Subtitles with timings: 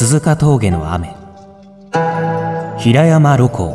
[0.00, 1.14] 鈴鹿峠の雨。
[2.78, 3.72] 平山露光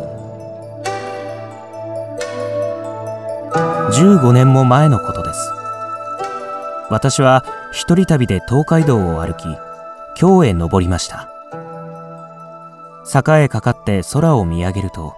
[3.94, 5.52] 15年も前のことです。
[6.90, 9.44] 私は一人旅で東海道を歩き
[10.16, 11.30] 京へ登りました。
[13.04, 15.14] 坂へかかって空を見上げると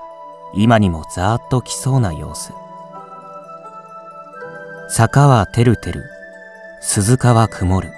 [0.53, 2.51] 今にもざーっと来そうな様子。
[4.89, 6.03] 坂はてるてる
[6.81, 7.93] 鈴鹿は曇る。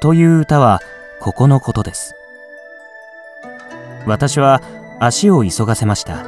[0.00, 0.80] という歌は
[1.22, 2.16] ここのことです。
[4.08, 4.60] 私は
[4.98, 6.26] 足を急がせました。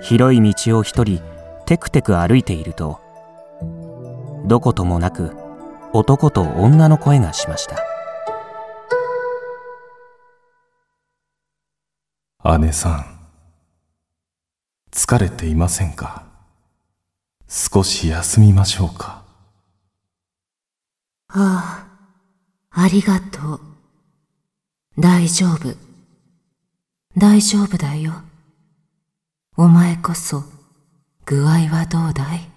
[0.00, 1.20] 広い道を一人
[1.66, 3.00] テクテク歩いていると
[4.46, 5.34] どこともなく
[5.92, 7.82] 男と女の声がしました。
[12.58, 13.18] 姉さん
[14.92, 16.22] 疲れていませんか？
[17.48, 19.24] 少し休みましょうか。
[21.30, 21.93] ああ、
[22.76, 23.60] ありがとう。
[24.98, 25.76] 大丈夫。
[27.16, 28.12] 大丈夫だよ。
[29.56, 30.42] お前こそ、
[31.24, 32.48] 具合はどうだい？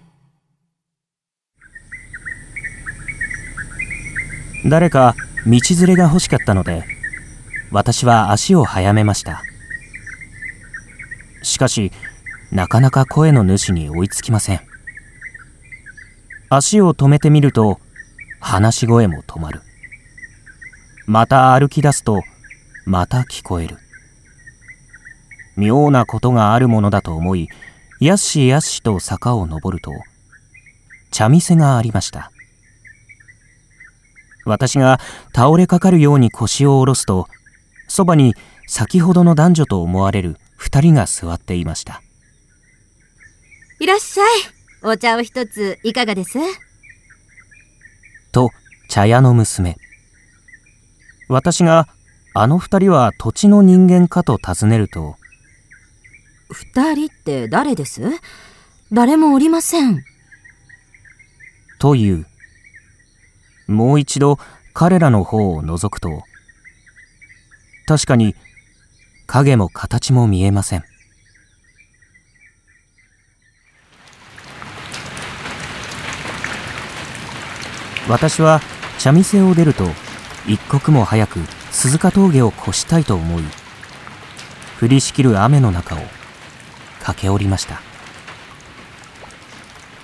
[4.68, 5.14] 誰か
[5.46, 6.84] 道連れが欲しかったので
[7.70, 9.42] 私は足を速めました
[11.42, 11.92] しかし
[12.50, 14.60] なかなか声の主に追いつきません
[16.50, 17.78] 足を止めてみると
[18.40, 19.62] 話し声も止まる
[21.10, 22.22] また歩き出すと
[22.84, 23.78] また聞こえる。
[25.56, 27.48] 妙なことがあるものだと思い
[27.98, 29.90] やっしやっしと坂を登ると
[31.10, 32.30] 茶店がありました。
[34.44, 35.00] 私が
[35.34, 37.26] 倒れかかるように腰を下ろすと
[37.88, 38.34] そばに
[38.66, 42.02] 先ほどの男女と思われる二人が座っていました。
[43.80, 44.26] いらっしゃい。
[44.82, 46.38] お茶を一ついかがです？
[48.30, 48.50] と
[48.90, 49.78] 茶屋の娘
[51.28, 51.88] 私が
[52.34, 55.16] あの二人は土地の人間かと尋ねると
[56.50, 58.02] 二人って誰です？
[58.90, 60.02] 誰もおりません。
[61.78, 62.26] という。
[63.66, 64.38] もう一度
[64.72, 66.22] 彼らの方を覗くと
[67.86, 68.34] 確かに
[69.26, 70.84] 影も形も見えません。
[78.08, 78.62] 私は
[78.98, 79.84] 茶店を出ると
[80.48, 83.42] 一刻も早く鈴鹿峠を越したいと思い
[84.80, 85.98] 降りしきる雨の中を
[87.00, 87.82] 駆け下りました。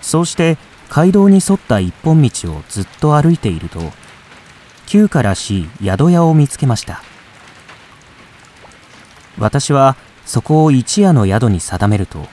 [0.03, 0.59] そうして
[0.91, 3.81] 街道に沿った一本道をずっと歩いていると
[4.87, 7.03] 旧家らしい宿屋を見つけました。
[9.39, 12.27] 私はそこを一夜の宿に定めると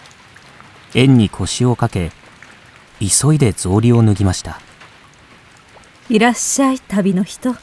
[0.93, 2.11] 縁に腰をかけ
[2.99, 4.59] 急いで草履を脱ぎました。
[6.09, 7.55] いらっしゃい旅の人。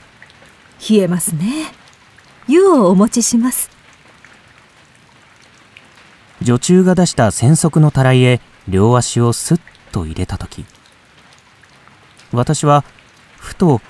[0.79, 1.73] 冷えますね。
[2.47, 3.71] 湯をお持ちします。
[6.41, 10.65] 女中が出した喘息のたらいへ両足をスッと入れた時
[12.33, 12.85] 私は
[13.37, 13.81] ふと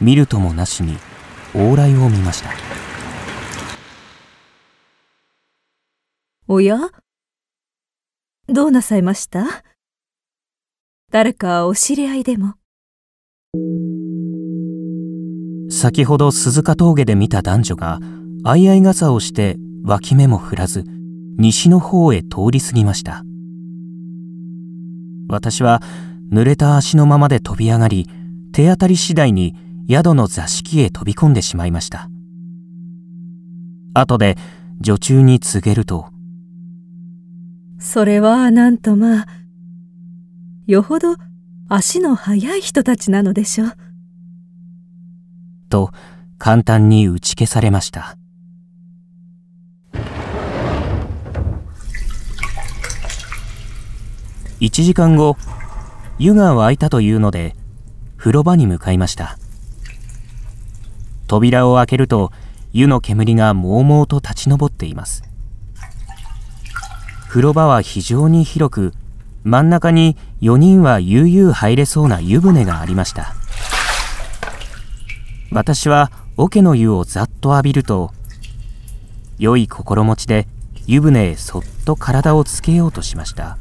[0.00, 0.96] 見るともなしに
[1.52, 2.50] 往来を見ました。
[6.48, 6.78] おや？
[8.48, 9.44] どうなさいました？
[11.10, 12.54] 誰かお知り合いでも
[15.80, 18.00] 先ほど鈴鹿峠で見た男女が
[18.44, 20.84] 相合い傘をして脇目も振らず
[21.38, 23.24] 西の方へ通り過ぎました。
[25.30, 25.80] 私は
[26.30, 28.06] 濡れた足のままで飛び上がり
[28.52, 29.56] 手当たり次第に
[29.88, 32.10] 宿の座敷へ飛び込んでしまいました。
[33.94, 34.36] 後で
[34.82, 36.08] 女中に告げると
[37.78, 39.26] それはなんとまあ
[40.66, 41.16] よほど
[41.70, 43.89] 足の速い人たちなのでしょう。
[45.70, 45.90] と
[46.38, 48.18] 簡単に打ち消されました。
[54.60, 55.38] 1時間後
[56.18, 57.56] 湯が沸いたというので
[58.18, 59.38] 風呂場に向かいました。
[61.26, 62.30] 扉を開けると
[62.72, 65.22] 湯の煙がもうもうと立ち上っています。
[67.28, 68.92] 風呂場は非常に広く
[69.44, 73.39] 真ん中に4人は悠々入れそうな湯船がありました。
[75.52, 78.12] 私は桶の湯をざっと浴びると
[79.38, 80.46] 良い心持ちで
[80.86, 83.58] 湯船へそっと体をつけようとしました。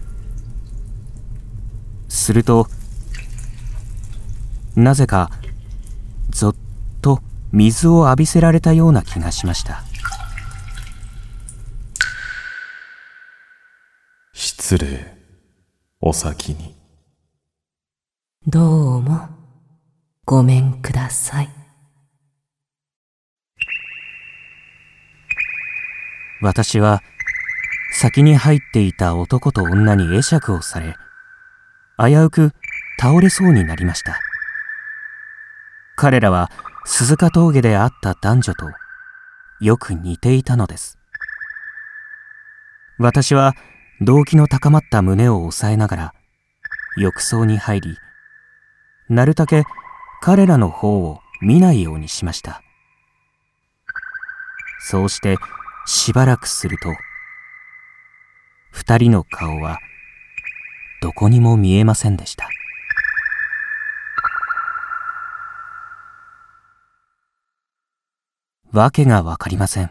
[2.08, 2.68] すると
[4.76, 5.32] なぜか
[6.30, 6.56] ぞっ
[7.02, 7.22] と
[7.52, 9.84] 水を浴びせられたような気がしました。
[14.34, 15.18] 失礼。
[16.02, 16.76] お先に。
[18.48, 19.28] どうも、
[20.26, 21.59] ごめんください。
[26.42, 27.02] 私は
[27.92, 30.96] 先に入っていた男と女に会釈をされ
[31.98, 32.52] 危うく
[33.00, 34.20] 倒れそうになりました。
[35.96, 36.50] 彼らは
[36.86, 38.70] 鈴鹿峠で会った男女と
[39.60, 40.98] よく似ていたのです。
[42.98, 43.54] 私は
[44.02, 46.14] 動機の高まった胸を押さえながら
[46.98, 47.98] 浴槽に入り
[49.10, 49.64] なるたけ
[50.22, 52.62] 彼らの方を見ないようにしました。
[54.82, 55.38] そうして
[55.92, 56.94] しばらくすると
[58.70, 59.80] 二人の顔は
[61.02, 62.48] どこにも見えませんでした。
[68.72, 69.90] わけがわかりません。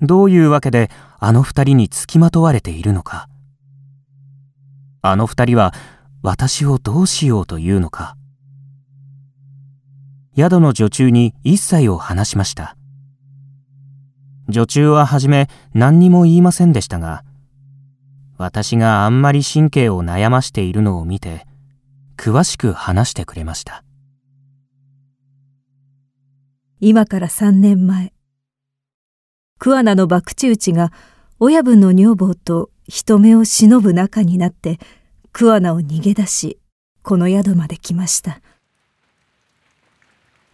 [0.00, 3.28] どういうわけであの二人につきまとわれているのか。
[5.02, 5.74] あの二人は
[6.22, 8.16] 私をどうしようというのか。
[10.34, 12.77] 宿の女中に一切を話しました。
[14.48, 17.22] 女中ははじめ何にも言いませんでしたが
[18.38, 21.46] 私があんまり神経を悩ましているのを見て
[22.16, 23.84] 詳しく話してくれました。
[26.80, 28.12] 今から三年前
[29.58, 30.92] 桑名の博打打ちが
[31.40, 34.78] 親分の女房と人目を忍ぶ仲になって
[35.32, 36.58] 桑名を逃げ出し
[37.02, 38.40] この宿まで来ました。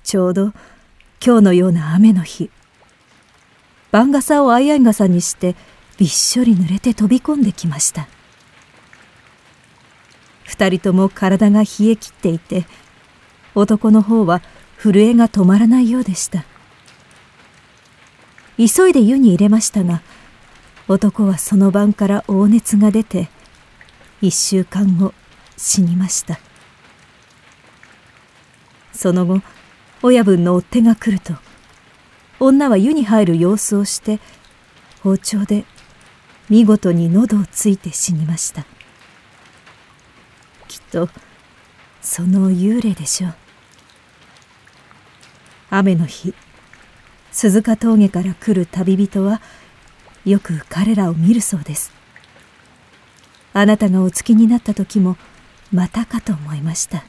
[0.02, 0.52] ちょうど
[1.24, 2.50] 今日のような雨の日
[3.94, 5.54] 番傘を相合い傘にして
[5.98, 8.08] びっしょり濡れて飛び込んできました。
[10.42, 12.66] 二人とも体が冷え切っていて
[13.54, 14.42] 男の方は
[14.82, 16.44] 震えが止まらないようでした。
[18.56, 20.02] 急いで湯に入れましたが
[20.88, 23.28] 男はその晩から黄熱が出て
[24.20, 25.14] 一週間後
[25.56, 26.40] 死にました。
[28.92, 29.40] その後
[30.02, 31.34] 親分の追っ手が来ると
[32.40, 34.20] 女は湯に入る様子をして
[35.02, 35.64] 包丁で
[36.48, 38.64] 見事に喉をついて死にました。
[40.68, 41.08] きっと
[42.02, 43.34] その幽霊でしょう。
[45.70, 46.34] 雨の日
[47.32, 49.40] 鈴鹿峠から来る旅人は
[50.24, 51.92] よく彼らを見るそうです。
[53.52, 55.16] あなたがお付きになった時も
[55.72, 57.04] またかと思いました。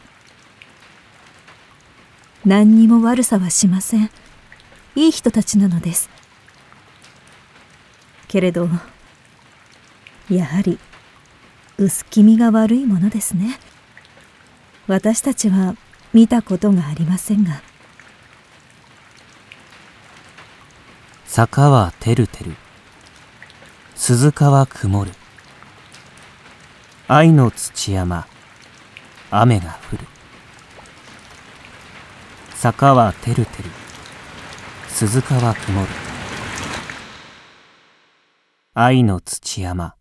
[2.45, 4.09] 何にも悪さはしません。
[4.95, 6.09] いい人たちなのです。
[8.27, 8.67] けれど
[10.29, 10.79] やはり
[11.77, 13.59] 薄気味が悪いものですね。
[14.87, 15.75] 私たちは
[16.13, 17.61] 見たことがありませんが。
[21.25, 22.55] 坂はてるてる。
[23.95, 25.11] 鈴鹿は曇る。
[27.07, 28.25] 愛の土山
[29.29, 30.07] 雨が降る。
[32.55, 33.84] 坂はてるてる。
[34.97, 35.87] 鈴鹿は曇る。
[38.73, 39.95] 愛の土山。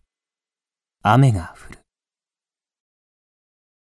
[1.02, 1.83] 雨が降る。